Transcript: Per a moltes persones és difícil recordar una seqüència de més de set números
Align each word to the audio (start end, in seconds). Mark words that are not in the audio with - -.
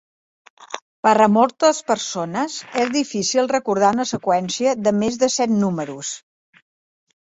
Per 1.07 1.11
a 1.25 1.27
moltes 1.33 1.83
persones 1.91 2.57
és 2.85 2.91
difícil 2.97 3.53
recordar 3.55 3.95
una 3.99 4.09
seqüència 4.17 4.77
de 4.85 4.99
més 5.01 5.25
de 5.27 5.35
set 5.39 5.59
números 5.65 6.17